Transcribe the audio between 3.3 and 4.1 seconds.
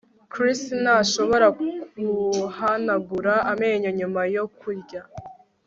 amenyo